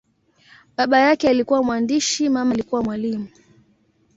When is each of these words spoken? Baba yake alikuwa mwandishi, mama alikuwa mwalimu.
Baba 0.77 0.99
yake 0.99 1.29
alikuwa 1.29 1.63
mwandishi, 1.63 2.29
mama 2.29 2.53
alikuwa 2.53 2.83
mwalimu. 2.83 3.27